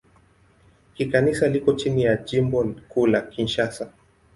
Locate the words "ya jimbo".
2.03-2.75